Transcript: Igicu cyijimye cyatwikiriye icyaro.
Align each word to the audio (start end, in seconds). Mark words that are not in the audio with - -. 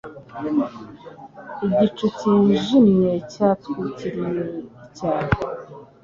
Igicu 1.65 2.05
cyijimye 2.17 3.11
cyatwikiriye 3.31 4.43
icyaro. 4.85 5.29